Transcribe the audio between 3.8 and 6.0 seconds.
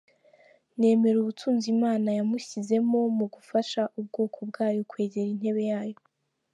ubwoko bwayo kwegera intebe yayo.